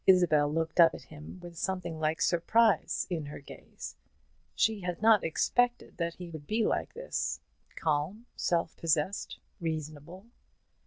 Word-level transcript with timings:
Isabel 0.07 0.51
looked 0.51 0.79
up 0.79 0.95
at 0.95 1.03
him 1.03 1.39
with 1.43 1.55
something 1.55 1.99
like 1.99 2.21
surprise 2.23 3.05
in 3.11 3.27
her 3.27 3.39
gaze. 3.39 3.95
She 4.55 4.79
had 4.79 4.99
not 4.99 5.23
expected 5.23 5.97
that 5.97 6.15
he 6.15 6.27
would 6.27 6.47
be 6.47 6.65
like 6.65 6.95
this 6.95 7.39
calm, 7.75 8.25
self 8.35 8.75
possessed, 8.75 9.37
reasonable. 9.59 10.25